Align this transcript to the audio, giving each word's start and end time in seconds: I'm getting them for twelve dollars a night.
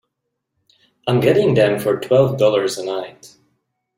I'm 1.05 1.19
getting 1.19 1.53
them 1.53 1.77
for 1.77 1.99
twelve 1.99 2.39
dollars 2.39 2.75
a 2.79 2.85
night. 2.85 3.37